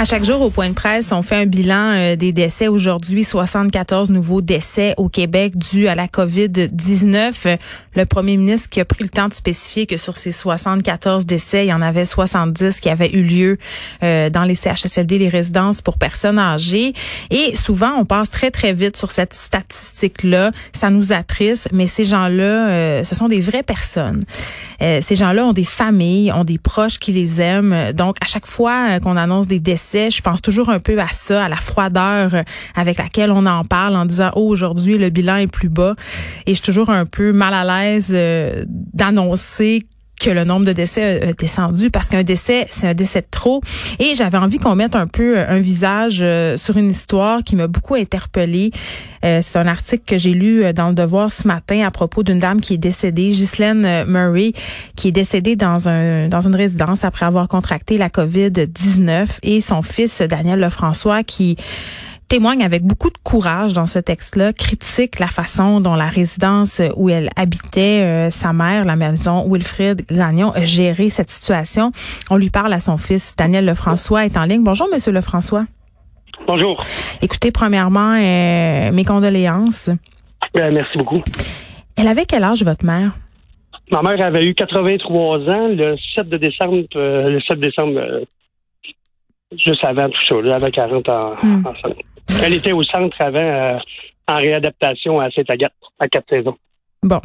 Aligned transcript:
À 0.00 0.06
chaque 0.06 0.24
jour, 0.24 0.40
au 0.40 0.48
point 0.48 0.70
de 0.70 0.74
presse, 0.74 1.12
on 1.12 1.20
fait 1.20 1.36
un 1.36 1.44
bilan 1.44 1.92
euh, 1.92 2.16
des 2.16 2.32
décès. 2.32 2.68
Aujourd'hui, 2.68 3.22
74 3.22 4.08
nouveaux 4.08 4.40
décès 4.40 4.94
au 4.96 5.10
Québec 5.10 5.58
dus 5.58 5.88
à 5.88 5.94
la 5.94 6.06
COVID-19. 6.06 7.58
Le 7.94 8.06
premier 8.06 8.38
ministre 8.38 8.70
qui 8.70 8.80
a 8.80 8.86
pris 8.86 9.04
le 9.04 9.10
temps 9.10 9.28
de 9.28 9.34
spécifier 9.34 9.84
que 9.84 9.98
sur 9.98 10.16
ces 10.16 10.32
74 10.32 11.26
décès, 11.26 11.66
il 11.66 11.68
y 11.68 11.72
en 11.74 11.82
avait 11.82 12.06
70 12.06 12.80
qui 12.80 12.88
avaient 12.88 13.10
eu 13.10 13.22
lieu 13.22 13.58
euh, 14.02 14.30
dans 14.30 14.44
les 14.44 14.54
CHSLD, 14.54 15.18
les 15.18 15.28
résidences 15.28 15.82
pour 15.82 15.98
personnes 15.98 16.38
âgées. 16.38 16.94
Et 17.28 17.54
souvent, 17.54 17.92
on 17.98 18.06
passe 18.06 18.30
très, 18.30 18.50
très 18.50 18.72
vite 18.72 18.96
sur 18.96 19.10
cette 19.10 19.34
statistique-là. 19.34 20.52
Ça 20.72 20.88
nous 20.88 21.12
attriste, 21.12 21.68
mais 21.72 21.86
ces 21.86 22.06
gens-là, 22.06 22.70
euh, 22.70 23.04
ce 23.04 23.14
sont 23.14 23.28
des 23.28 23.40
vraies 23.40 23.62
personnes. 23.62 24.24
Ces 24.80 25.14
gens-là 25.14 25.44
ont 25.44 25.52
des 25.52 25.64
familles, 25.64 26.32
ont 26.32 26.44
des 26.44 26.58
proches 26.58 26.98
qui 26.98 27.12
les 27.12 27.40
aiment. 27.40 27.92
Donc, 27.92 28.16
à 28.22 28.26
chaque 28.26 28.46
fois 28.46 28.98
qu'on 29.00 29.16
annonce 29.16 29.46
des 29.46 29.60
décès, 29.60 30.10
je 30.10 30.22
pense 30.22 30.42
toujours 30.42 30.70
un 30.70 30.78
peu 30.78 30.98
à 30.98 31.08
ça, 31.10 31.44
à 31.44 31.48
la 31.48 31.56
froideur 31.56 32.44
avec 32.74 32.98
laquelle 32.98 33.30
on 33.30 33.46
en 33.46 33.64
parle 33.64 33.96
en 33.96 34.06
disant 34.06 34.30
oh 34.36 34.48
aujourd'hui 34.48 34.98
le 34.98 35.10
bilan 35.10 35.36
est 35.36 35.46
plus 35.46 35.68
bas 35.68 35.94
et 36.46 36.50
je 36.50 36.54
suis 36.54 36.64
toujours 36.64 36.90
un 36.90 37.06
peu 37.06 37.32
mal 37.32 37.54
à 37.54 37.64
l'aise 37.64 38.10
euh, 38.12 38.64
d'annoncer 38.66 39.86
que 40.20 40.30
le 40.30 40.44
nombre 40.44 40.66
de 40.66 40.72
décès 40.72 41.28
a 41.28 41.32
descendu 41.32 41.90
parce 41.90 42.08
qu'un 42.08 42.22
décès, 42.22 42.66
c'est 42.70 42.86
un 42.86 42.94
décès 42.94 43.22
de 43.22 43.26
trop. 43.30 43.62
Et 43.98 44.14
j'avais 44.14 44.38
envie 44.38 44.58
qu'on 44.58 44.76
mette 44.76 44.94
un 44.94 45.06
peu 45.06 45.38
euh, 45.38 45.48
un 45.48 45.58
visage 45.58 46.20
euh, 46.22 46.56
sur 46.56 46.76
une 46.76 46.90
histoire 46.90 47.42
qui 47.42 47.56
m'a 47.56 47.66
beaucoup 47.66 47.94
interpellée. 47.94 48.70
c'est 49.22 49.56
un 49.56 49.66
article 49.66 50.04
que 50.06 50.16
j'ai 50.16 50.32
lu 50.32 50.72
dans 50.72 50.88
le 50.88 50.94
Devoir 50.94 51.30
ce 51.30 51.46
matin 51.46 51.86
à 51.86 51.90
propos 51.90 52.22
d'une 52.22 52.38
dame 52.38 52.60
qui 52.60 52.74
est 52.74 52.78
décédée, 52.78 53.28
Ghislaine 53.28 54.04
Murray, 54.06 54.52
qui 54.96 55.08
est 55.08 55.12
décédée 55.12 55.56
dans 55.56 55.88
un 55.88 56.28
dans 56.28 56.40
une 56.40 56.54
résidence 56.54 57.04
après 57.04 57.26
avoir 57.26 57.48
contracté 57.48 57.98
la 57.98 58.08
COVID-19 58.08 59.26
et 59.42 59.60
son 59.60 59.82
fils 59.82 60.22
Daniel 60.22 60.60
Lefrançois 60.60 61.22
qui 61.22 61.56
témoigne 62.30 62.62
avec 62.62 62.84
beaucoup 62.84 63.10
de 63.10 63.18
courage 63.24 63.72
dans 63.72 63.86
ce 63.86 63.98
texte-là, 63.98 64.52
critique 64.52 65.18
la 65.18 65.26
façon 65.26 65.80
dont 65.80 65.96
la 65.96 66.06
résidence 66.06 66.80
où 66.94 67.10
elle 67.10 67.28
habitait, 67.34 68.02
euh, 68.02 68.30
sa 68.30 68.52
mère, 68.52 68.84
la 68.84 68.94
maison 68.94 69.50
Wilfrid 69.50 70.06
Gagnon, 70.08 70.52
a 70.52 70.64
géré 70.64 71.08
cette 71.08 71.28
situation. 71.28 71.90
On 72.30 72.36
lui 72.36 72.48
parle 72.48 72.72
à 72.72 72.78
son 72.78 72.98
fils, 72.98 73.34
Daniel 73.36 73.66
Lefrançois 73.66 74.26
est 74.26 74.36
en 74.36 74.44
ligne. 74.44 74.62
Bonjour, 74.62 74.86
Monsieur 74.92 75.10
Lefrançois. 75.10 75.64
Bonjour. 76.46 76.84
Écoutez, 77.20 77.50
premièrement, 77.50 78.14
euh, 78.14 78.92
mes 78.92 79.04
condoléances. 79.04 79.90
Euh, 80.56 80.70
merci 80.72 80.98
beaucoup. 80.98 81.22
Elle 81.96 82.06
avait 82.06 82.26
quel 82.26 82.44
âge, 82.44 82.62
votre 82.62 82.86
mère? 82.86 83.10
Ma 83.90 84.02
mère 84.02 84.24
avait 84.24 84.44
eu 84.44 84.54
83 84.54 85.38
ans 85.48 85.68
le 85.68 85.96
7 86.14 86.28
de 86.28 86.36
décembre, 86.36 86.84
le 86.94 87.40
7 87.40 87.58
décembre, 87.58 88.00
juste 89.56 89.84
avant 89.84 90.08
tout 90.08 90.26
ça, 90.28 90.36
elle 90.38 90.52
avait 90.52 90.70
40 90.70 91.08
ans 91.08 91.34
hmm. 91.42 91.62
Elle 92.44 92.54
était 92.54 92.72
au 92.72 92.82
centre 92.82 93.16
avant, 93.20 93.38
euh, 93.38 93.78
en 94.28 94.36
réadaptation 94.36 95.20
à 95.20 95.30
Saint-Agathe, 95.30 95.72
à 95.98 96.08
quatre 96.08 96.28
saisons. 96.28 96.56
Bon. 97.02 97.20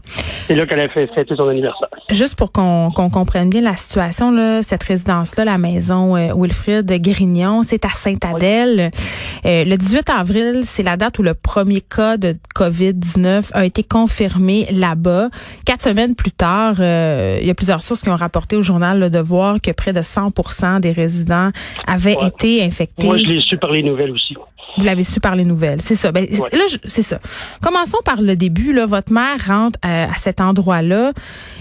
C'est 0.47 0.55
là 0.55 0.65
qu'elle 0.65 0.79
a 0.79 0.87
fait 0.87 1.07
fêter 1.13 1.35
son 1.35 1.49
anniversaire. 1.49 1.89
Juste 2.09 2.37
pour 2.37 2.53
qu'on 2.53 2.91
comprenne 2.91 3.49
bien 3.49 3.59
la 3.59 3.75
situation, 3.75 4.31
là, 4.31 4.61
cette 4.63 4.83
résidence-là, 4.83 5.43
la 5.43 5.57
maison 5.57 6.15
euh, 6.15 6.31
Wilfrid 6.33 6.85
Grignon, 7.01 7.63
c'est 7.63 7.83
à 7.83 7.89
Sainte-Adèle. 7.89 8.91
Euh, 9.45 9.65
le 9.65 9.75
18 9.75 10.09
avril, 10.09 10.61
c'est 10.63 10.83
la 10.83 10.95
date 10.95 11.19
où 11.19 11.23
le 11.23 11.33
premier 11.33 11.81
cas 11.81 12.15
de 12.15 12.35
COVID-19 12.55 13.49
a 13.53 13.65
été 13.65 13.83
confirmé 13.83 14.65
là-bas. 14.71 15.29
Quatre 15.65 15.81
semaines 15.81 16.15
plus 16.15 16.31
tard, 16.31 16.75
euh, 16.79 17.39
il 17.41 17.47
y 17.47 17.49
a 17.49 17.55
plusieurs 17.55 17.81
sources 17.81 18.01
qui 18.01 18.09
ont 18.09 18.15
rapporté 18.15 18.55
au 18.55 18.61
journal 18.61 18.99
Le 18.99 19.09
Devoir 19.09 19.59
que 19.61 19.71
près 19.71 19.91
de 19.91 20.01
100% 20.01 20.79
des 20.79 20.91
résidents 20.91 21.49
avaient 21.85 22.17
été 22.25 22.63
infectés. 22.63 23.07
Moi, 23.07 23.17
je 23.17 23.25
l'ai 23.25 23.41
su 23.41 23.57
par 23.57 23.71
les 23.71 23.83
nouvelles 23.83 24.11
aussi. 24.11 24.35
Vous 24.77 24.83
l'avez 24.83 25.03
su 25.03 25.19
par 25.19 25.35
les 25.35 25.45
nouvelles, 25.45 25.81
c'est 25.81 25.95
ça. 25.95 26.11
Ben, 26.11 26.25
Là, 26.29 26.63
c'est 26.85 27.01
ça. 27.01 27.19
Commençons 27.61 27.99
par 28.03 28.21
le 28.21 28.35
début. 28.35 28.73
Là, 28.73 28.85
votre 28.85 29.11
mère 29.11 29.37
rentre 29.47 29.79
euh, 29.85 30.05
à, 30.07 30.13
cet 30.13 30.41
endroit-là. 30.41 31.11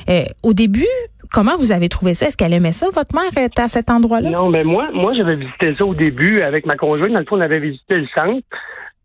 Euh, 0.09 0.25
au 0.43 0.53
début, 0.53 0.87
comment 1.33 1.57
vous 1.57 1.73
avez 1.73 1.89
trouvé 1.89 2.15
ça? 2.15 2.27
Est-ce 2.27 2.37
qu'elle 2.37 2.53
aimait 2.53 2.73
ça 2.73 2.87
Votre 2.93 3.15
mère 3.15 3.45
était 3.45 3.63
à 3.63 3.69
cet 3.69 3.91
endroit-là? 3.91 4.31
Non, 4.31 4.51
mais 4.51 4.65
moi, 4.65 4.89
moi, 4.93 5.13
j'avais 5.19 5.37
visité 5.37 5.75
ça 5.79 5.85
au 5.85 5.95
début 5.95 6.41
avec 6.41 6.67
ma 6.67 6.77
conjointe. 6.77 7.13
Dans 7.13 7.21
le 7.21 7.27
fond, 7.27 7.37
on 7.37 7.41
avait 7.41 7.61
visité 7.61 7.97
le 7.97 8.07
centre. 8.15 8.43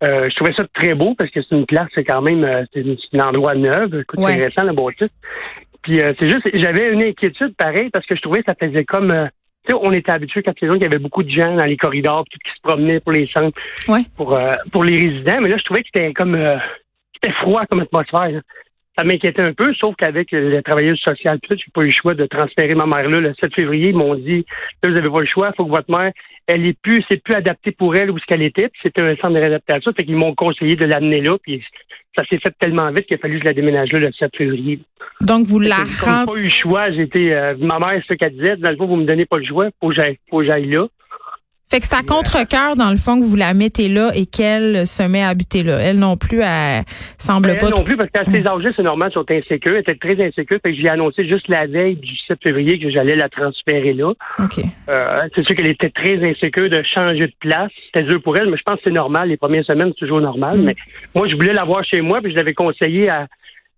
Euh, 0.01 0.29
je 0.29 0.35
trouvais 0.35 0.53
ça 0.53 0.63
très 0.73 0.95
beau 0.95 1.13
parce 1.17 1.29
que 1.29 1.41
c'est 1.41 1.55
une 1.55 1.65
place, 1.65 1.89
c'est 1.93 2.05
quand 2.05 2.21
même 2.21 2.65
c'est 2.73 2.85
un 3.13 3.27
endroit 3.27 3.53
neuf, 3.53 3.91
c'est 3.91 4.25
récent 4.25 4.63
le 4.63 4.73
bon 4.73 4.89
titre. 4.91 5.13
Puis 5.81 5.99
c'est 6.17 6.29
juste, 6.29 6.49
j'avais 6.53 6.93
une 6.93 7.03
inquiétude 7.03 7.53
pareil 7.57 7.89
parce 7.91 8.05
que 8.05 8.15
je 8.15 8.21
trouvais 8.21 8.39
que 8.39 8.45
ça 8.47 8.55
faisait 8.57 8.85
comme 8.85 9.29
on 9.73 9.91
était 9.91 10.11
habitué 10.11 10.43
quand 10.43 10.53
il 10.61 10.81
y 10.81 10.85
avait 10.85 10.99
beaucoup 10.99 11.23
de 11.23 11.29
gens 11.29 11.55
dans 11.55 11.65
les 11.65 11.77
corridors 11.77 12.25
qui 12.25 12.37
se 12.37 12.61
promenaient 12.61 12.99
pour 12.99 13.11
les 13.11 13.27
centres, 13.27 13.57
pour, 14.15 14.33
euh, 14.33 14.53
pour 14.71 14.83
les 14.83 14.97
résidents. 14.97 15.41
Mais 15.41 15.49
là, 15.49 15.57
je 15.57 15.63
trouvais 15.63 15.81
que 15.81 15.89
c'était 15.93 16.13
comme 16.13 16.35
euh, 16.35 16.57
c'était 17.13 17.35
froid 17.35 17.65
comme 17.65 17.81
atmosphère. 17.81 18.41
Ça 18.99 19.05
m'inquiétait 19.05 19.41
un 19.41 19.53
peu, 19.53 19.73
sauf 19.75 19.95
qu'avec 19.95 20.33
le 20.33 20.61
travailleuse 20.61 20.99
sociale, 20.99 21.39
je 21.49 21.55
n'ai 21.55 21.61
pas 21.73 21.81
eu 21.83 21.85
le 21.85 21.91
choix 21.91 22.15
de 22.15 22.25
transférer 22.25 22.75
ma 22.75 22.85
mère 22.85 23.07
là 23.07 23.21
le 23.21 23.33
7 23.41 23.55
février. 23.55 23.91
Ils 23.91 23.95
m'ont 23.95 24.15
dit 24.15 24.45
là, 24.83 24.89
vous 24.89 24.95
n'avez 24.95 25.09
pas 25.09 25.21
le 25.21 25.25
choix, 25.25 25.51
il 25.53 25.55
faut 25.55 25.65
que 25.67 25.69
votre 25.69 25.89
mère, 25.89 26.11
elle 26.47 26.65
est 26.65 26.77
plus, 26.81 27.01
c'est 27.09 27.23
plus 27.23 27.33
adapté 27.33 27.71
pour 27.71 27.95
elle 27.95 28.11
où 28.11 28.19
ce 28.19 28.25
qu'elle 28.25 28.41
était. 28.41 28.69
C'était 28.83 29.01
un 29.01 29.15
centre 29.15 29.29
de 29.29 29.39
réadaptation. 29.39 29.93
Fait 29.95 30.03
qu'ils 30.03 30.17
m'ont 30.17 30.35
conseillé 30.35 30.75
de 30.75 30.83
l'amener 30.83 31.21
là. 31.21 31.37
Puis 31.41 31.63
ça 32.17 32.25
s'est 32.25 32.39
fait 32.39 32.53
tellement 32.59 32.91
vite 32.91 33.05
qu'il 33.05 33.15
a 33.15 33.19
fallu 33.19 33.35
que 33.35 33.43
je 33.43 33.45
la 33.45 33.53
déménage 33.53 33.89
là 33.93 33.99
le 34.01 34.11
7 34.11 34.35
février. 34.35 34.81
Donc, 35.21 35.45
vous 35.45 35.61
la 35.61 35.77
J'ai 35.85 36.25
pas 36.25 36.35
eu 36.35 36.43
le 36.43 36.49
choix. 36.49 36.91
J'étais, 36.91 37.31
euh, 37.31 37.55
ma 37.57 37.79
mère, 37.79 38.01
c'est 38.05 38.15
ce 38.15 38.17
qu'elle 38.17 38.35
disait. 38.35 38.57
Dans 38.57 38.71
le 38.71 38.75
fond, 38.75 38.87
vous 38.87 38.97
me 38.97 39.05
donnez 39.05 39.25
pas 39.25 39.37
le 39.37 39.45
choix. 39.45 39.69
Faut 39.79 39.89
que 39.89 39.95
j'aille, 39.95 40.17
faut 40.29 40.39
que 40.39 40.45
j'aille 40.45 40.67
là. 40.67 40.87
Fait 41.71 41.79
que 41.79 41.85
c'est 41.85 41.95
à 41.95 42.01
contre-cœur, 42.01 42.75
dans 42.75 42.89
le 42.89 42.97
fond, 42.97 43.19
que 43.19 43.25
vous 43.25 43.35
la 43.35 43.53
mettez 43.53 43.89
là 43.89 44.09
et 44.15 44.25
qu'elle 44.25 44.87
se 44.87 45.03
met 45.03 45.21
à 45.21 45.27
habiter 45.27 45.61
là. 45.61 45.77
Elle 45.77 45.99
non 45.99 46.17
plus, 46.17 46.41
elle 46.41 46.83
semble 47.19 47.49
ben, 47.49 47.57
pas... 47.59 47.67
Elle 47.67 47.73
non 47.75 47.83
plus, 47.83 47.95
parce 47.95 48.09
qu'à 48.09 48.25
ses 48.25 48.47
âges, 48.47 48.63
c'est 48.75 48.81
normal, 48.81 49.11
sont 49.11 49.25
insécures. 49.29 49.73
Elle 49.75 49.81
était 49.81 49.93
très 49.93 50.15
insécure. 50.25 50.57
Fait 50.63 50.71
que 50.71 50.81
j'ai 50.81 50.89
annoncé 50.89 51.27
juste 51.27 51.47
la 51.47 51.67
veille 51.67 51.95
du 51.95 52.17
7 52.27 52.39
février 52.41 52.79
que 52.79 52.89
j'allais 52.89 53.15
la 53.15 53.29
transférer 53.29 53.93
là. 53.93 54.13
OK. 54.39 54.61
Euh, 54.89 55.27
c'est 55.35 55.45
sûr 55.45 55.55
qu'elle 55.55 55.67
était 55.67 55.91
très 55.91 56.17
insécure 56.27 56.71
de 56.71 56.81
changer 56.95 57.27
de 57.27 57.33
place. 57.39 57.69
C'était 57.85 58.03
dur 58.03 58.19
pour 58.23 58.35
elle, 58.35 58.49
mais 58.49 58.57
je 58.57 58.63
pense 58.63 58.77
que 58.77 58.81
c'est 58.85 58.93
normal. 58.93 59.29
Les 59.29 59.37
premières 59.37 59.65
semaines, 59.65 59.89
c'est 59.89 60.05
toujours 60.05 60.21
normal. 60.21 60.57
Mm. 60.57 60.63
Mais 60.63 60.75
moi, 61.13 61.27
je 61.27 61.35
voulais 61.35 61.53
l'avoir 61.53 61.83
chez 61.83 62.01
moi, 62.01 62.19
puis 62.19 62.31
je 62.31 62.37
l'avais 62.37 62.55
conseillé 62.55 63.09
à, 63.09 63.27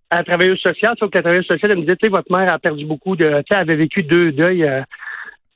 à 0.08 0.16
la 0.16 0.24
travailleuse 0.24 0.60
sociale, 0.60 0.94
sauf 0.98 1.10
que 1.10 1.18
la 1.18 1.22
travailleuse 1.24 1.46
sociale, 1.46 1.72
elle 1.72 1.78
me 1.78 1.82
disait, 1.82 1.96
tu 1.96 2.06
sais, 2.06 2.10
votre 2.10 2.34
mère 2.34 2.50
a 2.50 2.58
perdu 2.58 2.86
beaucoup 2.86 3.16
de... 3.16 3.26
Tu 3.26 3.32
sais, 3.32 3.42
elle 3.50 3.58
avait 3.58 3.76
vécu 3.76 4.02
deux 4.02 4.32
deuils... 4.32 4.64
Euh, 4.64 4.80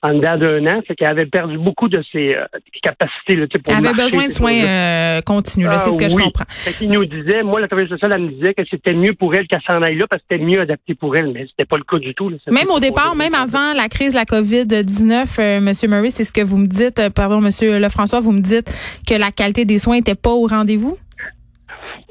en 0.06 0.14
dedans 0.14 0.36
d'un 0.36 0.66
an, 0.66 0.82
c'est 0.86 0.94
qu'elle 0.94 1.08
avait 1.08 1.26
perdu 1.26 1.58
beaucoup 1.58 1.88
de 1.88 2.02
ses 2.12 2.34
euh, 2.34 2.44
capacités. 2.82 3.34
Là, 3.34 3.46
pour 3.46 3.74
elle 3.74 3.86
avait 3.86 4.02
besoin 4.04 4.26
de 4.26 4.32
soins 4.32 4.64
euh, 4.64 5.20
continus, 5.22 5.68
c'est 5.80 5.90
ce 5.90 5.98
que 5.98 6.08
je 6.08 6.16
ah 6.18 6.22
comprends. 6.22 6.44
Il 6.80 6.90
nous 6.90 7.04
disait, 7.04 7.42
moi, 7.42 7.60
la 7.60 7.66
travailleuse 7.66 7.90
sociale, 7.90 8.12
elle 8.14 8.22
me 8.22 8.30
disait 8.30 8.54
que 8.54 8.62
c'était 8.70 8.92
mieux 8.92 9.14
pour 9.14 9.34
elle 9.34 9.46
qu'elle 9.48 9.62
s'en 9.66 9.82
aille 9.82 9.96
là 9.96 10.06
parce 10.08 10.22
que 10.22 10.26
c'était 10.30 10.44
mieux 10.44 10.60
adapté 10.60 10.94
pour 10.94 11.16
elle, 11.16 11.32
mais 11.32 11.46
c'était 11.50 11.64
pas 11.64 11.76
le 11.76 11.84
cas 11.84 11.98
du 11.98 12.14
tout. 12.14 12.30
même 12.50 12.70
au 12.70 12.78
départ, 12.78 13.16
même 13.16 13.34
avant 13.34 13.72
la 13.74 13.88
crise 13.88 14.12
de 14.12 14.18
la 14.18 14.24
COVID-19, 14.24 15.40
euh, 15.40 15.60
Monsieur 15.60 15.88
Murray, 15.88 16.10
c'est 16.10 16.24
ce 16.24 16.32
que 16.32 16.42
vous 16.42 16.58
me 16.58 16.66
dites, 16.66 16.98
euh, 16.98 17.10
pardon, 17.10 17.40
Monsieur 17.40 17.78
Lefrançois, 17.78 18.20
vous 18.20 18.32
me 18.32 18.42
dites 18.42 18.70
que 19.06 19.14
la 19.14 19.32
qualité 19.32 19.64
des 19.64 19.78
soins 19.78 19.96
était 19.96 20.14
pas 20.14 20.30
au 20.30 20.46
rendez-vous? 20.46 20.96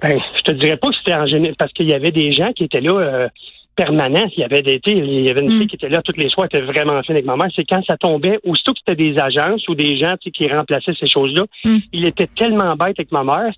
Ben, 0.02 0.20
je 0.38 0.42
te 0.42 0.52
dirais 0.52 0.78
pas 0.78 0.90
que 0.90 0.96
c'était 0.98 1.16
en 1.16 1.26
général, 1.26 1.56
parce 1.58 1.72
qu'il 1.72 1.88
y 1.88 1.94
avait 1.94 2.12
des 2.12 2.34
gens 2.34 2.52
qui 2.54 2.66
étaient 2.66 2.82
là 2.82 3.30
permanent. 3.76 4.28
Il 4.36 4.40
y 4.40 4.44
avait 4.44 4.62
des, 4.62 4.80
il 4.86 5.22
y 5.22 5.30
avait 5.30 5.42
une 5.42 5.52
fille 5.52 5.66
mm. 5.66 5.68
qui 5.68 5.76
était 5.76 5.90
là 5.90 6.02
tous 6.02 6.18
les 6.18 6.30
soirs, 6.30 6.46
était 6.46 6.62
vraiment 6.62 7.02
fine 7.04 7.16
avec 7.16 7.26
ma 7.26 7.36
mère. 7.36 7.48
C'est 7.56 7.66
quand 7.66 7.84
ça 7.86 7.98
tombait, 7.98 8.40
aussitôt 8.44 8.74
que 8.74 8.80
c'était 8.80 8.96
des 8.96 9.20
agences 9.20 9.68
ou 9.68 9.76
des 9.76 9.98
gens 9.98 10.16
qui 10.18 10.48
remplaçaient 10.48 10.96
ces 11.00 11.08
choses-là, 11.08 11.44
mm. 11.64 11.78
il 11.94 12.06
était 12.06 12.28
tellement 12.28 12.76
bête 12.76 13.00
avec 13.00 13.12
ma 13.12 13.24
mère. 13.24 13.54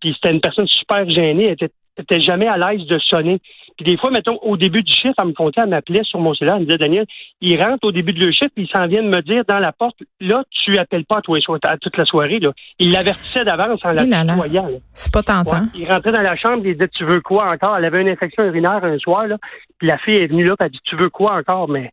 Puis 0.00 0.14
c'était 0.14 0.32
une 0.32 0.40
personne 0.40 0.66
super 0.66 1.08
gênée. 1.08 1.46
Elle 1.46 1.52
était, 1.52 1.70
était 1.98 2.20
jamais 2.20 2.46
à 2.46 2.56
l'aise 2.56 2.86
de 2.86 2.98
sonner. 2.98 3.38
Puis 3.76 3.84
des 3.84 3.96
fois, 3.96 4.10
mettons, 4.10 4.38
au 4.42 4.56
début 4.56 4.82
du 4.82 4.92
chiffre, 4.92 5.14
elle 5.20 5.28
me 5.28 5.32
comptait, 5.32 5.60
elle 5.62 5.68
m'appelait 5.70 6.04
sur 6.04 6.20
mon 6.20 6.32
cellulaire, 6.34 6.56
elle 6.56 6.62
me 6.62 6.66
disait, 6.66 6.78
Daniel, 6.78 7.06
il 7.40 7.60
rentre 7.60 7.84
au 7.88 7.92
début 7.92 8.12
de 8.12 8.24
le 8.24 8.30
chiffre, 8.30 8.52
puis 8.54 8.68
il 8.70 8.76
s'en 8.76 8.86
vient 8.86 9.02
de 9.02 9.08
me 9.08 9.20
dire 9.22 9.42
dans 9.48 9.58
la 9.58 9.72
porte, 9.72 9.96
là, 10.20 10.44
tu 10.50 10.78
appelles 10.78 11.04
pas 11.04 11.16
à, 11.16 11.68
à 11.68 11.76
toute 11.78 11.96
la 11.96 12.04
soirée, 12.04 12.38
là. 12.38 12.50
Il 12.78 12.92
l'avertissait 12.92 13.44
d'avance 13.44 13.80
en 13.84 13.90
la 13.90 14.04
voyant. 14.36 14.68
C'est 14.92 15.12
pas 15.12 15.22
tentant. 15.22 15.62
il 15.74 15.90
rentrait 15.90 16.12
dans 16.12 16.22
la 16.22 16.36
chambre, 16.36 16.62
il 16.64 16.74
disait, 16.74 16.88
tu 16.94 17.04
veux 17.04 17.20
quoi 17.20 17.50
encore? 17.50 17.76
Elle 17.76 17.84
avait 17.84 18.00
une 18.00 18.08
infection 18.08 18.44
urinaire 18.44 18.84
un 18.84 18.98
soir, 18.98 19.26
là. 19.26 19.38
Puis 19.78 19.88
la 19.88 19.98
fille 19.98 20.16
est 20.16 20.26
venue 20.28 20.44
là, 20.44 20.54
puis 20.56 20.66
elle 20.66 20.72
dit, 20.72 20.80
tu 20.84 20.96
veux 20.96 21.10
quoi 21.10 21.36
encore? 21.36 21.68
Mais, 21.68 21.90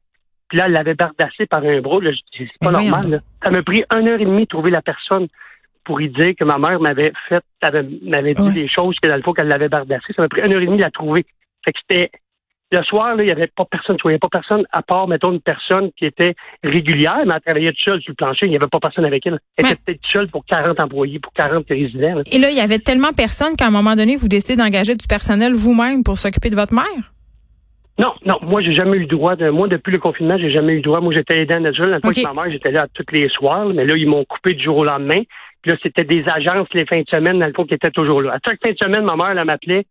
puis 0.49 0.59
là, 0.59 0.65
elle 0.67 0.73
l'avait 0.73 0.93
bardassé 0.93 1.47
par 1.47 1.63
un 1.63 1.81
bras, 1.81 1.99
là. 1.99 2.11
C'est 2.37 2.47
pas 2.59 2.71
normal, 2.71 3.09
là. 3.09 3.17
Ça 3.43 3.49
m'a 3.49 3.63
pris 3.63 3.83
une 3.97 4.07
heure 4.07 4.21
et 4.21 4.25
demie 4.25 4.43
de 4.43 4.47
trouver 4.49 4.69
la 4.69 4.83
personne 4.83 5.27
pour 5.83 5.99
y 5.99 6.09
dire 6.09 6.33
que 6.39 6.43
ma 6.43 6.59
mère 6.59 6.79
m'avait 6.79 7.11
fait, 7.27 7.41
m'avait 8.03 8.35
dit 8.35 8.51
des 8.53 8.67
choses 8.67 8.95
que 9.01 9.09
dans 9.09 9.15
le 9.15 9.23
fond 9.23 9.33
qu'elle 9.33 9.47
l'avait 9.47 9.67
bardassé. 9.67 10.13
Ça 10.15 10.21
m'a 10.21 10.29
pris 10.29 10.41
une 10.45 10.53
heure 10.53 10.61
et 10.61 10.65
demie 10.67 10.77
de 10.77 10.83
la 10.83 10.91
trouver. 10.91 11.25
Fait 11.63 11.73
que 11.73 11.79
c'était 11.87 12.11
le 12.71 12.81
soir, 12.83 13.15
il 13.19 13.25
n'y 13.25 13.31
avait 13.31 13.47
pas 13.47 13.65
personne, 13.65 13.97
il 14.03 14.07
n'y 14.07 14.11
avait 14.13 14.19
pas 14.19 14.29
personne, 14.29 14.63
à 14.71 14.81
part, 14.81 15.07
mettons, 15.07 15.33
une 15.33 15.41
personne 15.41 15.91
qui 15.97 16.05
était 16.05 16.35
régulière, 16.63 17.21
mais 17.25 17.33
elle 17.35 17.41
travaillait 17.41 17.71
toute 17.71 17.81
seule 17.85 18.01
sur 18.01 18.11
le 18.11 18.15
plancher. 18.15 18.45
Il 18.45 18.51
n'y 18.51 18.55
avait 18.55 18.67
pas 18.67 18.79
personne 18.79 19.03
avec 19.03 19.25
elle. 19.25 19.39
Elle 19.57 19.65
était 19.65 19.75
peut-être 19.75 19.99
seule 20.11 20.27
pour 20.29 20.45
40 20.45 20.81
employés, 20.81 21.19
pour 21.19 21.33
40 21.33 21.65
résidents. 21.67 22.21
Et 22.31 22.39
là, 22.39 22.49
il 22.49 22.57
y 22.57 22.61
avait 22.61 22.79
tellement 22.79 23.11
personne 23.11 23.57
qu'à 23.57 23.67
un 23.67 23.71
moment 23.71 23.95
donné, 23.95 24.15
vous 24.15 24.29
décidez 24.29 24.55
d'engager 24.55 24.95
du 24.95 25.05
personnel 25.05 25.53
vous-même 25.53 26.03
pour 26.03 26.17
s'occuper 26.17 26.49
de 26.49 26.55
votre 26.55 26.73
mère? 26.73 27.11
Non, 27.99 28.13
non, 28.25 28.37
moi 28.41 28.61
j'ai 28.61 28.73
jamais 28.73 28.97
eu 28.97 29.01
le 29.01 29.07
droit 29.07 29.35
de. 29.35 29.49
Moi, 29.49 29.67
depuis 29.67 29.91
le 29.91 29.99
confinement, 29.99 30.37
j'ai 30.37 30.51
jamais 30.51 30.73
eu 30.73 30.77
le 30.77 30.81
droit. 30.81 31.01
Moi, 31.01 31.13
j'étais 31.13 31.41
aidant 31.41 31.59
naturel. 31.59 31.91
La 31.91 31.99
fois 31.99 32.13
que 32.13 32.21
ma 32.21 32.41
mère, 32.41 32.51
j'étais 32.51 32.71
là 32.71 32.87
tous 32.93 33.05
les 33.11 33.27
soirs, 33.29 33.65
mais 33.67 33.85
là, 33.85 33.95
ils 33.97 34.07
m'ont 34.07 34.23
coupé 34.23 34.53
du 34.53 34.63
jour 34.63 34.77
au 34.77 34.85
lendemain. 34.85 35.21
Puis 35.61 35.71
là, 35.71 35.77
c'était 35.83 36.05
des 36.05 36.23
agences 36.27 36.69
les 36.73 36.85
fins 36.85 37.01
de 37.01 37.09
semaine, 37.13 37.37
dans 37.37 37.45
le 37.45 37.53
fond, 37.53 37.65
qui 37.65 37.73
étaient 37.73 37.91
toujours 37.91 38.21
là. 38.21 38.33
À 38.33 38.37
chaque 38.43 38.59
fin 38.65 38.71
de 38.71 38.77
semaine, 38.81 39.03
ma 39.03 39.17
mère, 39.17 39.37
elle 39.37 39.45
m'appelait. 39.45 39.85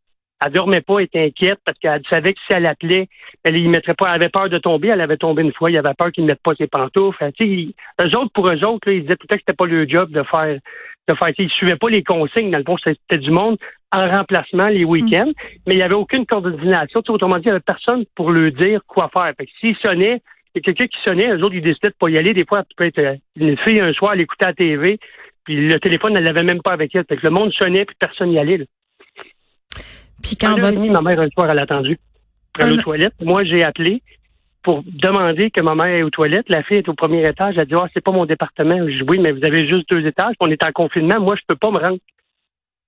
Elle 0.44 0.52
dormait 0.52 0.81
pas, 0.81 0.98
elle 0.98 1.04
était 1.04 1.25
inquiète 1.26 1.60
parce 1.64 1.78
qu'elle 1.78 2.02
savait 2.10 2.32
que 2.32 2.40
si 2.46 2.56
elle 2.56 2.66
appelait, 2.66 3.08
elle 3.44 3.56
y 3.56 3.69
mettrait 3.69 3.94
pas. 3.94 4.08
Elle 4.08 4.22
avait 4.22 4.28
peur 4.31 4.48
de 4.48 4.58
tomber. 4.58 4.88
Elle 4.88 5.00
avait 5.00 5.16
tombé 5.16 5.42
une 5.42 5.52
fois. 5.52 5.70
Il 5.70 5.76
avait 5.76 5.94
peur 5.96 6.10
qu'ils 6.12 6.25
ne 6.25 6.31
mettent 6.31 6.42
pas 6.42 6.54
ses 6.56 6.66
pantoufles. 6.66 7.31
Tu 7.37 7.75
sais, 7.98 8.06
eux 8.06 8.16
autres, 8.16 8.32
pour 8.32 8.48
eux 8.48 8.64
autres, 8.64 8.88
là, 8.88 8.94
ils 8.94 9.02
disaient 9.02 9.16
tout 9.16 9.26
à 9.31 9.34
que 9.34 9.40
c'était 9.40 9.56
pas 9.56 9.66
leur 9.66 9.88
job 9.88 10.10
de 10.10 10.22
faire 10.22 10.58
de 11.08 11.14
faire. 11.14 11.32
Ils 11.38 11.50
suivaient 11.50 11.76
pas 11.76 11.88
les 11.88 12.02
consignes. 12.02 12.50
Dans 12.50 12.58
le 12.58 12.64
fond, 12.64 12.76
c'était 12.82 13.19
du 13.19 13.31
monde 13.31 13.58
en 13.92 14.08
remplacement 14.08 14.69
les 14.69 14.84
week-ends, 14.84 15.26
mm. 15.26 15.58
mais 15.66 15.75
il 15.75 15.76
n'y 15.76 15.82
avait 15.82 15.94
aucune 15.94 16.26
coordination. 16.26 17.02
autrement 17.08 17.37
dit, 17.37 17.42
il 17.44 17.48
n'y 17.48 17.52
avait 17.52 17.60
personne 17.60 18.04
pour 18.14 18.31
leur 18.31 18.52
dire 18.52 18.81
quoi 18.87 19.10
faire. 19.12 19.32
Fait 19.37 19.46
que 19.46 19.52
s'il 19.60 19.76
sonnait, 19.84 20.22
il 20.54 20.58
y 20.58 20.58
a 20.58 20.60
quelqu'un 20.62 20.87
qui 20.87 20.98
sonnait, 21.04 21.28
eux 21.28 21.40
autres, 21.40 21.54
ils 21.54 21.62
décidaient 21.62 21.90
de 21.90 21.96
pas 21.98 22.08
y 22.08 22.19
aller. 22.19 22.32
Des 22.32 22.44
fois, 22.44 22.64
peut 22.76 22.87
être 22.87 22.98
euh, 22.98 23.16
une 23.37 23.56
fille 23.58 23.81
un 23.81 23.92
soir, 23.92 24.14
elle 24.14 24.20
écoutait 24.20 24.46
la 24.46 24.52
TV, 24.52 24.98
puis 25.44 25.69
le 25.69 25.78
téléphone, 25.81 26.16
elle 26.16 26.25
l'avait 26.25 26.42
même 26.42 26.62
pas 26.62 26.72
avec 26.72 26.94
elle. 26.94 27.04
Fait 27.08 27.16
que 27.16 27.26
le 27.26 27.31
monde 27.31 27.52
sonnait, 27.52 27.84
puis 27.84 27.96
personne 27.98 28.31
n'y 28.31 28.38
allait. 28.38 28.58
Là. 28.58 28.64
Puis 30.22 30.37
quand 30.37 30.58
votre... 30.58 30.78
ma 30.78 31.00
mère, 31.02 31.20
un 31.20 31.28
soir, 31.31 31.49
elle 31.50 31.58
a 31.58 31.62
attendu. 31.62 31.99
Aller 32.58 32.78
aux 32.78 32.82
toilettes. 32.82 33.14
Moi, 33.20 33.44
j'ai 33.44 33.62
appelé 33.62 34.02
pour 34.62 34.82
demander 34.87 35.50
que 35.50 35.61
ma 35.61 35.75
mère 35.75 35.87
est 35.87 36.02
aux 36.02 36.11
toilettes. 36.11 36.49
La 36.49 36.62
fille 36.62 36.78
est 36.78 36.88
au 36.88 36.94
premier 36.94 37.26
étage. 37.26 37.55
Elle 37.56 37.62
a 37.62 37.64
dit, 37.64 37.75
ah, 37.75 37.87
c'est 37.94 38.02
pas 38.02 38.12
mon 38.12 38.26
département. 38.26 38.76
Je 38.87 38.99
dis, 38.99 39.05
oui, 39.08 39.19
mais 39.19 39.32
vous 39.32 39.44
avez 39.44 39.67
juste 39.69 39.88
deux 39.90 40.05
étages. 40.06 40.34
On 40.40 40.50
est 40.50 40.62
en 40.64 40.72
confinement. 40.72 41.20
Moi, 41.20 41.37
je 41.37 41.43
peux 41.46 41.56
pas 41.56 41.70
me 41.70 41.78
rendre. 41.78 41.99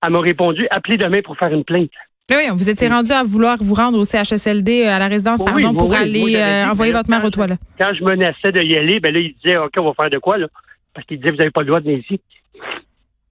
Elle 0.05 0.12
m'a 0.12 0.20
répondu, 0.20 0.67
appelez 0.70 0.96
demain 0.96 1.20
pour 1.23 1.37
faire 1.38 1.52
une 1.52 1.64
plainte. 1.64 1.90
Oui, 2.31 2.44
vous 2.52 2.69
étiez 2.69 2.88
rendu 2.88 3.12
à 3.12 3.23
vouloir 3.23 3.58
vous 3.61 3.75
rendre 3.75 3.99
au 3.99 4.05
CHSLD 4.05 4.85
euh, 4.85 4.90
à 4.90 4.99
la 4.99 5.08
résidence, 5.08 5.44
pardon, 5.44 5.75
pour 5.75 5.93
aller 5.93 6.37
euh, 6.37 6.67
envoyer 6.67 6.93
votre 6.93 7.11
mère 7.11 7.25
aux 7.25 7.31
toilettes. 7.31 7.61
Quand 7.78 7.93
je 7.94 8.02
menaçais 8.02 8.52
de 8.52 8.62
y 8.62 8.76
aller, 8.76 9.00
ben 9.00 9.12
là, 9.12 9.20
il 9.20 9.35
disait, 9.43 9.56
OK, 9.56 9.73
on 9.76 9.85
va 9.85 9.94
faire 9.94 10.11
de 10.11 10.19
quoi, 10.19 10.38
là? 10.38 10.46
Parce 10.94 11.06
qu'il 11.06 11.19
disait, 11.19 11.31
vous 11.31 11.37
n'avez 11.37 11.50
pas 11.50 11.61
le 11.61 11.67
droit 11.67 11.81
de 11.81 11.85
venir 11.85 11.99
ici. 11.99 12.20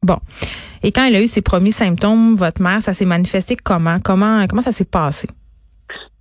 Bon. 0.04 0.18
Et 0.84 0.92
quand 0.92 1.06
elle 1.06 1.16
a 1.16 1.22
eu 1.22 1.28
ses 1.28 1.44
premiers 1.44 1.72
symptômes, 1.72 2.36
votre 2.36 2.62
mère, 2.62 2.82
ça 2.82 2.94
s'est 2.94 3.06
manifesté 3.06 3.56
comment? 3.56 4.00
Comment, 4.04 4.46
comment 4.48 4.64
ça 4.64 4.72
s'est 4.72 4.90
passé? 4.90 5.28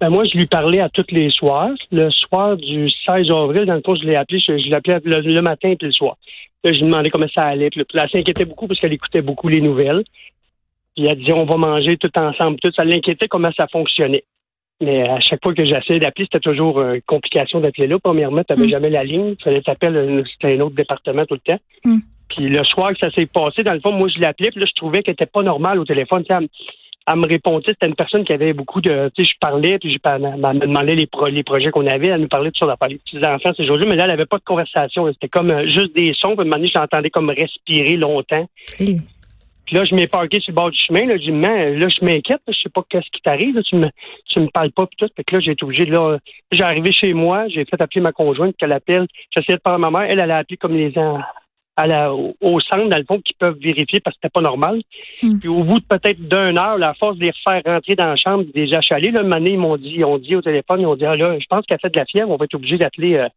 Ben 0.01 0.11
moi, 0.11 0.25
je 0.25 0.37
lui 0.37 0.47
parlais 0.47 0.81
à 0.81 0.89
tous 0.89 1.07
les 1.11 1.31
soirs. 1.31 1.71
Le 1.91 2.11
soir 2.11 2.57
du 2.57 2.91
16 3.09 3.31
avril, 3.31 3.65
dans 3.67 3.75
le 3.75 3.83
fond, 3.85 3.95
je 3.95 4.05
l'ai 4.05 4.17
appelé, 4.17 4.39
je, 4.41 4.53
l'ai 4.53 4.75
appelé 4.75 4.99
le, 5.05 5.43
matin 5.43 5.71
et 5.71 5.79
le 5.81 5.93
soir. 5.93 6.17
Là, 6.65 6.73
je 6.73 6.79
lui 6.79 6.87
demandais 6.87 7.11
comment 7.11 7.29
ça 7.35 7.43
allait. 7.43 7.71
Puis 7.71 7.85
là, 7.95 8.05
elle 8.05 8.11
s'inquiétait 8.11 8.45
beaucoup 8.45 8.67
parce 8.67 8.81
qu'elle 8.81 8.93
écoutait 8.93 9.23
beaucoup 9.23 9.49
les 9.49 9.61
nouvelles. 9.61 10.05
Puis 10.95 11.07
elle 11.07 11.19
disait 11.19 11.33
on 11.33 11.47
va 11.47 11.57
manger 11.57 11.97
tout 11.97 12.11
ensemble. 12.19 12.59
Tout 12.61 12.73
ça 12.75 12.85
l'inquiétait 12.85 13.29
comment 13.29 13.51
ça 13.57 13.67
fonctionnait. 13.69 14.25
Mais 14.83 15.09
à 15.09 15.21
chaque 15.21 15.43
fois 15.43 15.55
que 15.55 15.65
j'essayais 15.65 16.01
d'appeler, 16.01 16.27
c'était 16.31 16.41
toujours 16.41 16.81
une 16.81 17.03
complication 17.03 17.61
d'appeler 17.61 17.87
là. 17.87 17.99
Premièrement, 17.99 18.43
tu 18.45 18.53
n'avais 18.53 18.67
mm. 18.67 18.71
jamais 18.71 18.91
la 18.91 19.05
ligne. 19.05 19.35
Il 19.39 19.43
fallait 19.43 19.63
t'appeler, 19.63 20.23
c'était 20.33 20.57
un 20.57 20.61
autre 20.61 20.75
département 20.75 21.27
tout 21.27 21.35
le 21.35 21.41
temps. 21.41 21.61
Mm. 21.85 21.99
Puis 22.31 22.49
le 22.49 22.65
soir 22.65 22.93
que 22.93 22.99
ça 23.01 23.11
s'est 23.11 23.27
passé, 23.27 23.63
dans 23.63 23.75
le 23.75 23.81
fond, 23.81 23.93
moi, 23.93 24.09
je 24.09 24.21
l'appelais, 24.21 24.51
puis 24.51 24.61
là, 24.61 24.67
je 24.69 24.75
trouvais 24.75 25.03
qu'elle 25.03 25.15
était 25.15 25.27
pas 25.27 25.43
normale 25.43 25.79
au 25.79 25.85
téléphone. 25.85 26.25
Elle, 26.29 26.49
elle, 27.07 27.17
me 27.17 27.27
répondait, 27.27 27.65
c'était 27.69 27.89
une 27.89 27.97
personne 27.97 28.25
qui 28.25 28.33
avait 28.33 28.53
beaucoup 28.53 28.81
de... 28.81 29.11
Tu 29.15 29.25
sais, 29.25 29.33
je 29.33 29.39
parlais, 29.41 29.79
puis 29.79 29.93
je, 29.93 29.99
elle, 30.05 30.21
me 30.21 30.61
demandait 30.61 30.95
les, 30.95 31.09
les 31.33 31.43
projets 31.43 31.71
qu'on 31.71 31.87
avait. 31.87 32.09
Elle 32.09 32.21
nous 32.21 32.29
parlait 32.29 32.51
de 32.51 32.57
ça, 32.57 32.67
on 32.67 32.87
les 32.87 32.99
petits-enfants, 32.99 33.53
ces 33.57 33.67
jours-là, 33.67 33.87
mais 33.89 33.97
là, 33.97 34.05
elle 34.05 34.13
avait 34.13 34.27
pas 34.27 34.39
de 34.39 34.45
conversation. 34.45 35.07
C'était 35.13 35.29
comme 35.29 35.51
euh, 35.51 35.65
juste 35.65 35.95
des 35.95 36.13
sons. 36.15 36.37
Puis 36.37 36.39
à 36.39 36.43
un 36.43 36.45
moment 36.45 36.57
donné, 36.57 36.69
je 36.69 36.79
l'entendais 36.79 37.11
comme 37.11 37.31
respirer 37.31 37.97
longtemps. 37.97 38.47
Puis 39.71 39.77
là, 39.77 39.85
je 39.85 39.95
m'ai 39.95 40.09
parqué 40.09 40.41
sur 40.41 40.51
le 40.51 40.57
bord 40.57 40.71
du 40.73 40.79
chemin. 40.79 41.07
Là, 41.07 41.17
je 41.17 41.31
dis, 41.31 41.31
là, 41.31 41.89
je 41.89 42.05
m'inquiète. 42.05 42.41
Je 42.49 42.55
sais 42.55 42.69
pas 42.69 42.83
qu'est-ce 42.89 43.09
qui 43.13 43.23
t'arrive. 43.23 43.61
Tu 43.63 43.77
me, 43.77 43.89
tu 44.27 44.41
me 44.41 44.49
parles 44.49 44.73
pas. 44.73 44.87
Puis 44.87 44.97
tout. 44.99 45.09
Fait 45.15 45.23
que 45.23 45.37
là, 45.37 45.41
j'ai 45.41 45.53
été 45.53 45.65
obligé 45.65 45.85
de 45.85 45.93
là. 45.93 46.19
J'ai 46.51 46.65
arrivé 46.65 46.91
chez 46.91 47.13
moi. 47.13 47.47
J'ai 47.47 47.65
fait 47.65 47.81
appeler 47.81 48.01
ma 48.01 48.11
conjointe 48.11 48.57
qu'elle 48.57 48.73
appelle. 48.73 49.07
J'essayais 49.33 49.59
de 49.59 49.63
parler 49.63 49.85
à 49.85 49.91
ma 49.91 49.97
mère. 49.97 50.11
Elle, 50.11 50.19
elle 50.19 50.31
a 50.33 50.39
appelé 50.39 50.57
comme 50.57 50.75
les 50.75 50.93
à 51.77 51.87
la, 51.87 52.13
au 52.13 52.61
centre, 52.61 52.89
dans 52.89 52.99
le 52.99 53.05
fond, 53.05 53.21
qui 53.21 53.33
peuvent 53.39 53.59
vérifier 53.59 54.01
parce 54.01 54.15
que 54.17 54.21
c'était 54.23 54.33
pas 54.33 54.43
normal. 54.43 54.83
Hmm. 55.23 55.39
Puis 55.39 55.49
au 55.49 55.63
bout 55.63 55.79
de 55.79 55.87
peut-être 55.87 56.21
d'une 56.21 56.59
heure, 56.59 56.79
la 56.79 56.95
force 56.95 57.17
de 57.17 57.25
les 57.25 57.33
faire 57.47 57.63
rentrer 57.65 57.95
dans 57.97 58.09
la 58.09 58.17
chambre, 58.17 58.45
des 58.55 58.75
achalés, 58.75 59.11
là, 59.11 59.23
une 59.23 59.47
ils 59.47 59.59
m'ont 59.59 59.77
dit, 59.77 59.95
ils 59.97 60.05
ont 60.05 60.19
dit 60.19 60.37
au 60.37 60.43
téléphone, 60.43 60.81
ils 60.81 60.87
ont 60.87 60.97
dit, 60.97 61.07
ah 61.07 61.17
là, 61.17 61.39
je 61.39 61.47
pense 61.49 61.65
qu'elle 61.67 61.81
fait 61.81 61.91
de 61.91 61.99
la 61.99 62.05
fièvre, 62.05 62.31
on 62.31 62.37
va 62.37 62.45
être 62.45 62.55
obligé 62.55 62.77
d'appeler 62.77 63.17
euh, 63.17 63.29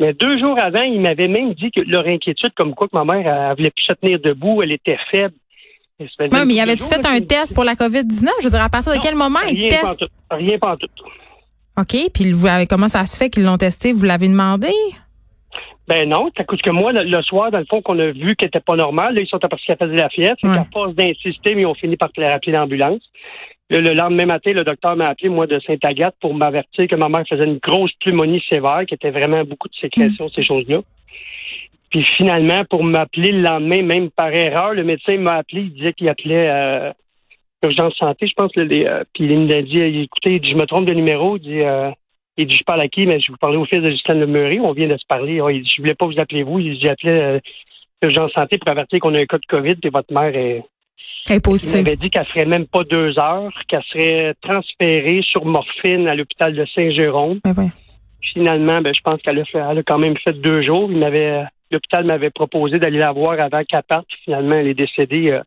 mais 0.00 0.12
deux 0.12 0.38
jours 0.38 0.56
avant, 0.60 0.82
ils 0.82 1.00
m'avaient 1.00 1.28
même 1.28 1.54
dit 1.54 1.70
que 1.72 1.80
leur 1.80 2.06
inquiétude, 2.06 2.52
comme 2.54 2.74
quoi 2.74 2.86
que 2.86 2.96
ma 2.96 3.04
mère, 3.04 3.26
elle, 3.26 3.56
voulait 3.56 3.70
plus 3.70 3.84
se 3.84 3.94
tenir 3.94 4.20
debout, 4.20 4.62
elle 4.62 4.72
était 4.72 4.98
faible. 5.10 5.34
Oui, 5.98 6.28
mais 6.46 6.54
y 6.54 6.60
avait-tu 6.60 6.84
fait 6.84 7.04
un 7.04 7.20
test 7.20 7.52
pour 7.52 7.64
la 7.64 7.74
COVID-19? 7.74 8.28
Je 8.38 8.44
veux 8.44 8.50
dire, 8.50 8.62
à 8.62 8.68
partir 8.68 8.92
de 8.92 8.98
quel 9.02 9.16
moment 9.16 9.40
ils 9.50 9.68
testent? 9.68 10.04
Rien 10.30 10.56
pas 10.58 10.76
tout. 10.76 10.86
OK. 11.76 12.10
Puis 12.14 12.32
vous 12.32 12.46
comment 12.70 12.86
ça 12.86 13.04
se 13.04 13.16
fait 13.16 13.30
qu'ils 13.30 13.42
l'ont 13.42 13.56
testé? 13.56 13.92
Vous 13.92 14.04
l'avez 14.04 14.28
demandé? 14.28 14.70
Ben 15.88 16.06
non, 16.06 16.30
ça 16.36 16.44
coûte 16.44 16.60
que 16.60 16.70
moi, 16.70 16.92
le, 16.92 17.22
soir, 17.22 17.50
dans 17.50 17.58
le 17.58 17.64
fond, 17.64 17.80
qu'on 17.80 17.98
a 17.98 18.10
vu 18.10 18.36
qu'elle 18.36 18.48
était 18.48 18.60
pas 18.60 18.76
normale, 18.76 19.14
là, 19.14 19.22
ils 19.22 19.26
sont 19.26 19.38
parce 19.38 19.64
qu'elle 19.64 19.78
faisait 19.78 19.96
la 19.96 20.10
fièvre. 20.10 20.36
Ouais. 20.42 20.58
À 20.58 20.66
force 20.70 20.94
d'insister, 20.94 21.54
mais 21.54 21.62
ils 21.62 21.66
ont 21.66 21.74
fini 21.74 21.96
par 21.96 22.10
appeler 22.10 22.52
l'ambulance. 22.52 23.00
Le, 23.70 23.78
le, 23.78 23.94
lendemain 23.94 24.26
matin, 24.26 24.52
le 24.52 24.64
docteur 24.64 24.96
m'a 24.96 25.06
appelé, 25.06 25.30
moi, 25.30 25.46
de 25.46 25.58
Sainte-Agathe 25.60 26.14
pour 26.20 26.34
m'avertir 26.34 26.86
que 26.86 26.94
ma 26.94 27.08
mère 27.08 27.24
faisait 27.26 27.44
une 27.44 27.58
grosse 27.58 27.92
pneumonie 28.04 28.42
sévère, 28.50 28.84
qui 28.86 28.94
était 28.94 29.10
vraiment 29.10 29.44
beaucoup 29.44 29.68
de 29.68 29.74
sécrétion, 29.74 30.26
mm. 30.26 30.30
ces 30.34 30.42
choses-là. 30.42 30.80
Puis 31.90 32.04
finalement, 32.04 32.64
pour 32.68 32.84
m'appeler 32.84 33.32
le 33.32 33.40
lendemain, 33.40 33.82
même 33.82 34.10
par 34.10 34.28
erreur, 34.28 34.74
le 34.74 34.84
médecin 34.84 35.16
m'a 35.16 35.36
appelé, 35.36 35.62
il 35.62 35.72
disait 35.72 35.94
qu'il 35.94 36.08
appelait 36.10 36.50
euh, 36.50 36.92
urgence 37.62 37.94
santé, 37.94 38.26
je 38.26 38.34
pense. 38.34 38.54
Les, 38.56 38.84
euh, 38.84 39.04
puis 39.14 39.24
il 39.24 39.46
m'a 39.46 39.62
dit, 39.62 39.80
écoutez, 40.02 40.40
je 40.44 40.54
me 40.54 40.66
trompe 40.66 40.84
de 40.84 40.92
numéro, 40.92 41.36
il 41.38 41.42
dit, 41.42 41.62
euh, 41.62 41.90
il 42.38 42.46
dit, 42.46 42.56
je 42.56 42.64
parle 42.64 42.80
à 42.80 42.88
qui, 42.88 43.06
mais 43.06 43.20
je 43.20 43.30
vous 43.30 43.38
parlais 43.38 43.56
au 43.56 43.64
fils 43.64 43.82
de 43.82 43.90
Justin 43.90 44.14
Lemurray, 44.14 44.60
on 44.60 44.72
vient 44.72 44.88
de 44.88 44.96
se 44.96 45.06
parler. 45.06 45.40
Oh, 45.40 45.48
il 45.50 45.62
dit, 45.62 45.72
je 45.76 45.82
voulais 45.82 45.94
pas 45.94 46.06
vous 46.06 46.18
appeler 46.18 46.42
vous, 46.42 46.58
il 46.58 46.78
dit, 46.78 46.88
appelé 46.88 47.12
euh, 47.12 47.40
urgence 48.02 48.32
santé 48.32 48.58
pour 48.58 48.70
avertir 48.70 49.00
qu'on 49.00 49.14
a 49.14 49.20
un 49.20 49.26
cas 49.26 49.38
de 49.38 49.46
COVID 49.46 49.76
et 49.82 49.90
votre 49.90 50.12
mère 50.12 50.34
est... 50.34 50.64
Elle 51.28 51.40
Il 51.44 51.84
m'avait 51.84 51.96
dit 51.96 52.08
qu'elle 52.08 52.24
ferait 52.26 52.46
même 52.46 52.66
pas 52.66 52.84
deux 52.84 53.18
heures, 53.18 53.52
qu'elle 53.68 53.82
serait 53.90 54.34
transférée 54.40 55.20
sur 55.22 55.44
morphine 55.44 56.08
à 56.08 56.14
l'hôpital 56.14 56.54
de 56.54 56.64
Saint-Jérôme. 56.74 57.40
Ben 57.44 57.70
Finalement, 58.32 58.80
ben, 58.80 58.94
je 58.94 59.00
pense 59.02 59.20
qu'elle 59.20 59.38
a, 59.38 59.44
fait, 59.44 59.58
elle 59.58 59.78
a 59.78 59.82
quand 59.82 59.98
même 59.98 60.16
fait 60.16 60.32
deux 60.32 60.62
jours. 60.62 60.90
Il 60.90 60.98
m'avait 60.98 61.44
L'hôpital 61.70 62.04
m'avait 62.04 62.30
proposé 62.30 62.78
d'aller 62.78 62.98
la 62.98 63.12
voir 63.12 63.38
avant 63.40 63.62
qu'elle 63.64 63.82
parte. 63.82 64.06
Finalement, 64.24 64.56
elle 64.56 64.68
est 64.68 64.74
décédée 64.74 65.32
euh, 65.32 65.42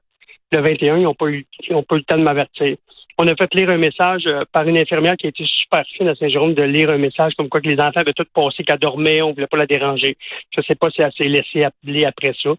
le 0.52 0.62
21. 0.62 0.98
Ils 0.98 1.04
n'ont 1.04 1.16
pas, 1.16 1.28
eu, 1.28 1.46
pas 1.68 1.96
eu 1.96 1.98
le 1.98 2.04
temps 2.04 2.18
de 2.18 2.24
m'avertir. 2.24 2.78
On 3.18 3.28
a 3.28 3.36
fait 3.36 3.54
lire 3.54 3.69
un 3.69 3.78
message 3.78 4.24
euh, 4.25 4.44
par 4.52 4.68
une 4.68 4.78
infirmière 4.78 5.16
qui 5.16 5.28
a 5.28 5.30
été 5.30 5.44
super 5.46 5.84
fine 5.96 6.08
à 6.08 6.16
Saint-Jérôme 6.16 6.54
de 6.54 6.63
lire 6.63 6.90
un 6.90 6.98
message 6.98 7.34
comme 7.38 7.50
quoi 7.50 7.62
que 7.62 7.68
les 7.68 7.80
enfants 7.80 8.00
avaient 8.00 8.13
tout 8.13 8.25
passé, 8.34 8.63
qu'elle 8.63 8.80
dormait, 8.80 9.22
on 9.22 9.30
ne 9.30 9.34
voulait 9.34 9.48
pas 9.48 9.58
la 9.58 9.66
déranger. 9.66 10.18
Je 10.54 10.62
ne 10.62 10.63
sais 10.63 10.75
pas 10.75 10.90
si 10.90 11.02
elle 11.02 11.12
s'est 11.18 11.28
laissée 11.28 11.63
appeler 11.63 12.06
après 12.06 12.34
ça. 12.42 12.52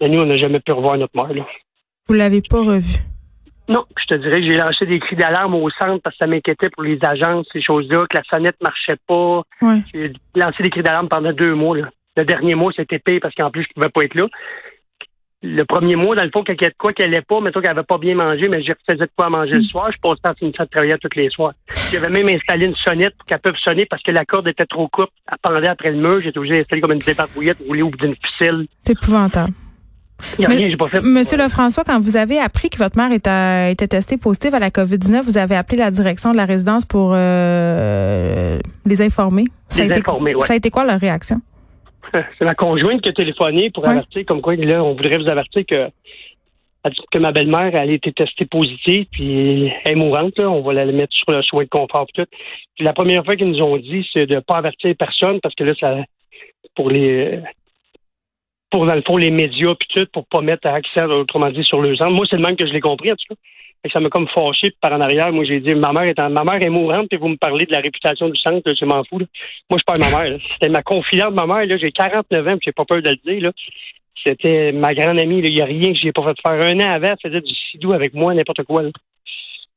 Mais 0.00 0.08
nous, 0.08 0.20
on 0.20 0.26
n'a 0.26 0.38
jamais 0.38 0.60
pu 0.60 0.72
revoir 0.72 0.96
notre 0.98 1.16
mère. 1.16 1.32
Là. 1.32 1.46
Vous 2.06 2.14
l'avez 2.14 2.42
pas 2.42 2.60
revue? 2.60 2.98
Non, 3.68 3.84
je 4.00 4.06
te 4.06 4.14
dirais 4.14 4.40
que 4.40 4.48
j'ai 4.48 4.56
lancé 4.56 4.86
des 4.86 4.98
cris 4.98 5.16
d'alarme 5.16 5.54
au 5.54 5.68
centre 5.70 6.00
parce 6.02 6.16
que 6.16 6.24
ça 6.24 6.26
m'inquiétait 6.26 6.70
pour 6.70 6.82
les 6.82 6.98
agences, 7.02 7.46
ces 7.52 7.60
choses-là, 7.60 8.06
que 8.08 8.16
la 8.16 8.22
sonnette 8.30 8.56
marchait 8.62 8.96
pas. 9.06 9.42
J'ai 9.92 10.12
lancé 10.34 10.62
des 10.62 10.70
cris 10.70 10.82
d'alarme 10.82 11.08
pendant 11.08 11.32
deux 11.32 11.54
mois. 11.54 11.76
Là. 11.76 11.90
Le 12.16 12.24
dernier 12.24 12.54
mois, 12.54 12.72
c'était 12.74 12.98
pire 12.98 13.18
parce 13.20 13.34
qu'en 13.34 13.50
plus, 13.50 13.64
je 13.64 13.74
pouvais 13.74 13.90
pas 13.90 14.04
être 14.04 14.14
là. 14.14 14.26
Le 15.40 15.62
premier 15.62 15.94
mois, 15.94 16.16
dans 16.16 16.24
le 16.24 16.30
fond, 16.30 16.42
quand 16.44 16.52
il 16.52 16.62
y 16.62 16.66
a 16.66 16.70
de 16.70 16.74
quoi 16.76 16.92
qu'elle 16.92 17.10
n'allait 17.10 17.22
pas, 17.22 17.40
mettons 17.40 17.60
qu'elle 17.60 17.70
avait 17.70 17.84
pas 17.84 17.98
bien 17.98 18.16
mangé, 18.16 18.48
mais 18.48 18.60
je 18.64 18.72
faisais 18.90 19.04
de 19.04 19.10
quoi 19.16 19.30
manger 19.30 19.52
le 19.52 19.60
mm. 19.60 19.64
soir, 19.64 19.90
je 19.92 19.98
passais 20.02 20.28
en 20.28 20.34
finissant 20.34 20.64
de 20.64 20.68
travailler 20.68 20.96
tous 21.00 21.16
les 21.16 21.30
soirs. 21.30 21.52
J'avais 21.92 22.10
même 22.10 22.28
installé 22.28 22.66
une 22.66 22.74
sonnette 22.74 23.14
pour 23.16 23.26
qu'elle 23.26 23.38
puisse 23.38 23.62
sonner 23.62 23.86
parce 23.86 24.02
que 24.02 24.10
la 24.10 24.24
corde 24.24 24.48
était 24.48 24.66
trop 24.66 24.88
courte. 24.88 25.12
Elle 25.30 25.38
pendait 25.40 25.68
après 25.68 25.92
le 25.92 25.98
mur. 25.98 26.20
J'étais 26.20 26.38
obligé 26.38 26.56
d'installer 26.56 26.80
comme 26.80 26.92
une 26.92 26.98
débarbouillette 26.98 27.58
roulée 27.64 27.82
au 27.82 27.90
bout 27.90 27.98
d'une 27.98 28.16
ficelle. 28.16 28.66
C'est 28.80 28.94
épouvantable. 28.94 29.52
Il 30.40 30.44
a 30.44 30.48
rien, 30.48 30.76
pas 30.76 30.88
fait. 30.88 31.00
Monsieur 31.02 31.38
Lefrançois, 31.38 31.84
quand 31.84 32.00
vous 32.00 32.16
avez 32.16 32.40
appris 32.40 32.70
que 32.70 32.78
votre 32.78 32.98
mère 32.98 33.12
était, 33.12 33.70
était 33.70 33.86
testée 33.86 34.16
positive 34.16 34.54
à 34.54 34.58
la 34.58 34.70
COVID-19, 34.70 35.22
vous 35.22 35.38
avez 35.38 35.54
appelé 35.54 35.78
la 35.78 35.92
direction 35.92 36.32
de 36.32 36.36
la 36.36 36.44
résidence 36.44 36.84
pour 36.84 37.12
euh, 37.14 38.58
les 38.84 39.02
informer? 39.02 39.44
Ça, 39.68 39.84
les 39.84 39.92
a 39.92 39.96
informer, 39.98 40.32
été, 40.32 40.40
ça 40.40 40.54
a 40.54 40.56
été 40.56 40.70
quoi 40.70 40.84
leur 40.84 40.98
réaction? 40.98 41.40
C'est 42.12 42.44
ma 42.44 42.54
conjointe 42.54 43.00
qui 43.02 43.08
a 43.08 43.12
téléphoné 43.12 43.70
pour 43.70 43.86
avertir, 43.86 44.24
comme 44.26 44.40
quoi, 44.40 44.56
là, 44.56 44.82
on 44.82 44.94
voudrait 44.94 45.18
vous 45.18 45.28
avertir 45.28 45.64
que, 45.66 45.88
que 47.10 47.18
ma 47.18 47.32
belle-mère, 47.32 47.70
elle 47.74 47.90
a 47.90 47.92
été 47.92 48.12
testée 48.12 48.46
positive, 48.46 49.06
puis 49.10 49.72
elle 49.84 49.92
est 49.92 49.94
mourante, 49.94 50.38
là, 50.38 50.50
on 50.50 50.62
va 50.62 50.72
la 50.72 50.86
mettre 50.86 51.14
sur 51.14 51.30
le 51.30 51.42
soin 51.42 51.64
de 51.64 51.68
confort, 51.68 52.06
tout. 52.14 52.26
Puis 52.76 52.84
la 52.84 52.92
première 52.92 53.24
fois 53.24 53.36
qu'ils 53.36 53.48
nous 53.48 53.62
ont 53.62 53.76
dit, 53.76 54.06
c'est 54.12 54.26
de 54.26 54.36
ne 54.36 54.40
pas 54.40 54.56
avertir 54.56 54.94
personne, 54.96 55.40
parce 55.40 55.54
que 55.54 55.64
là, 55.64 55.72
ça, 55.78 55.96
pour 56.74 56.90
les, 56.90 57.40
pour, 58.70 58.86
dans 58.86 58.94
le 58.94 59.02
fond, 59.02 59.16
les 59.16 59.30
médias, 59.30 59.74
puis 59.74 59.88
tout, 59.94 60.06
pour 60.12 60.26
pas 60.26 60.40
mettre 60.40 60.66
accès, 60.66 61.02
autrement 61.02 61.50
dit, 61.50 61.64
sur 61.64 61.80
le 61.80 61.96
sang. 61.96 62.10
Moi, 62.10 62.26
c'est 62.28 62.36
le 62.36 62.42
même 62.42 62.56
que 62.56 62.66
je 62.66 62.72
l'ai 62.72 62.80
compris, 62.80 63.10
en 63.10 63.16
tout 63.16 63.34
cas. 63.34 63.40
Et 63.84 63.90
ça 63.90 64.00
m'a 64.00 64.08
comme 64.08 64.26
fâché 64.28 64.72
par 64.80 64.92
en 64.92 65.00
arrière. 65.00 65.32
Moi, 65.32 65.44
j'ai 65.44 65.60
dit, 65.60 65.74
ma 65.74 65.92
mère 65.92 66.02
est, 66.02 66.18
ma 66.18 66.44
mère 66.44 66.60
est 66.60 66.68
mourante, 66.68 67.08
puis 67.08 67.18
vous 67.18 67.28
me 67.28 67.36
parlez 67.36 67.64
de 67.64 67.72
la 67.72 67.78
réputation 67.78 68.28
du 68.28 68.38
centre, 68.40 68.72
je 68.72 68.84
m'en 68.84 69.04
fous. 69.04 69.20
Là. 69.20 69.26
Moi, 69.70 69.78
je 69.78 69.84
parle 69.84 70.00
ma 70.00 70.24
mère. 70.24 70.38
C'était 70.54 70.68
ma 70.68 70.82
confidente, 70.82 71.34
ma 71.34 71.46
mère. 71.46 71.64
Là, 71.66 71.76
j'ai 71.76 71.92
49 71.92 72.48
ans, 72.48 72.50
puis 72.52 72.60
j'ai 72.64 72.72
pas 72.72 72.84
peur 72.84 73.02
de 73.02 73.10
le 73.10 73.16
dire. 73.16 73.42
Là. 73.42 73.52
C'était 74.26 74.72
ma 74.72 74.94
grande 74.94 75.20
amie. 75.20 75.40
Il 75.44 75.54
n'y 75.54 75.62
a 75.62 75.64
rien 75.64 75.92
que 75.92 75.98
j'ai 75.98 76.12
pas 76.12 76.22
fait 76.24 76.40
faire. 76.44 76.60
Un 76.60 76.80
an 76.80 76.90
avant, 76.92 77.14
elle 77.14 77.30
faisait 77.30 77.40
du 77.40 77.54
sidou 77.70 77.92
avec 77.92 78.14
moi, 78.14 78.34
n'importe 78.34 78.64
quoi. 78.64 78.82
Là. 78.82 78.90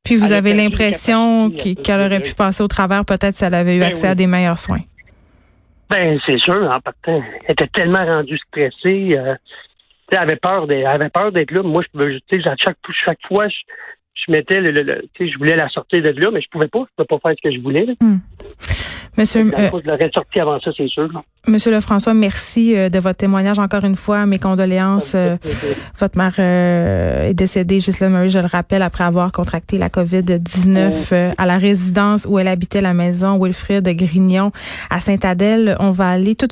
Puis 0.03 0.15
vous 0.15 0.31
avez 0.31 0.53
l'impression 0.53 1.51
qu'elle 1.51 2.01
aurait 2.01 2.21
pu 2.21 2.33
passer 2.33 2.63
au 2.63 2.67
travers, 2.67 3.05
peut-être 3.05 3.35
si 3.35 3.45
elle 3.45 3.53
avait 3.53 3.75
eu 3.75 3.79
ben 3.79 3.89
accès 3.89 4.07
à 4.07 4.15
des 4.15 4.25
meilleurs 4.25 4.57
soins. 4.57 4.81
Ben, 5.89 6.19
c'est 6.25 6.39
sûr, 6.39 6.69
en 6.73 6.79
partant. 6.79 7.21
Elle 7.45 7.51
était 7.51 7.67
tellement 7.67 8.03
rendue 8.03 8.39
stressée. 8.47 9.11
Euh, 9.15 9.35
elle 10.11 10.17
avait 10.19 10.35
peur 10.35 10.67
d'être, 10.67 10.87
avait 10.87 11.09
peur 11.09 11.31
d'être 11.31 11.51
là. 11.51 11.63
Moi, 11.63 11.83
je, 11.93 12.17
tu 12.29 12.41
sais, 12.41 12.49
chaque, 12.63 12.77
chaque 13.05 13.19
fois, 13.27 13.47
je, 13.47 13.55
je 14.13 14.31
mettais 14.31 14.59
le, 14.59 14.71
le, 14.71 15.03
je 15.19 15.37
voulais 15.37 15.55
la 15.55 15.69
sortir 15.69 16.01
de 16.01 16.09
là, 16.09 16.29
mais 16.31 16.41
je 16.41 16.49
pouvais 16.49 16.67
pas. 16.67 16.85
Je 16.89 17.03
pouvais 17.03 17.19
pas 17.19 17.29
faire 17.29 17.35
ce 17.37 17.49
que 17.49 17.55
je 17.55 17.61
voulais. 17.61 17.85
Hmm. 17.99 18.17
Monsieur, 19.17 19.41
euh, 19.41 19.69
je 19.73 19.89
l'aurais 19.89 20.09
sorti 20.13 20.39
avant 20.39 20.59
ça, 20.61 20.71
c'est 20.75 20.87
sûr. 20.87 21.09
Monsieur 21.45 21.71
Lefrançois, 21.71 22.13
merci 22.13 22.77
euh, 22.77 22.87
de 22.87 22.97
votre 22.99 23.17
témoignage 23.17 23.59
encore 23.59 23.83
une 23.83 23.97
fois. 23.97 24.25
Mes 24.25 24.39
condoléances. 24.39 25.13
Euh, 25.15 25.35
votre 25.99 26.17
mère 26.17 26.39
est 26.39 27.33
décédée, 27.33 27.79
Ghislaine 27.79 28.13
Murray, 28.13 28.29
je 28.29 28.39
le 28.39 28.45
rappelle, 28.45 28.81
après 28.81 29.03
avoir 29.03 29.31
contracté 29.33 29.77
la 29.77 29.89
COVID-19 29.89 31.33
à 31.37 31.45
la 31.45 31.57
résidence 31.57 32.25
où 32.29 32.39
elle 32.39 32.47
habitait 32.47 32.79
la 32.79 32.93
maison 32.93 33.37
Wilfrid 33.37 33.87
Grignon 33.89 34.51
à 34.89 34.99
Saint-Adèle. 34.99 35.75
On 35.79 35.91
va 35.91 36.09
aller 36.09 36.35
tout 36.35 36.39